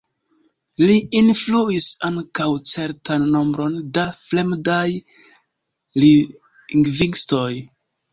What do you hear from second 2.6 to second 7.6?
certan nombron da fremdaj lingvistoj.